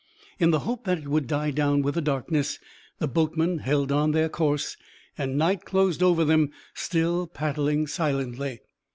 [0.39, 2.57] In the hope that it would die down with the darkness,
[2.97, 4.75] the boatmen held on their course,
[5.15, 8.61] and night closed over them still paddling silently.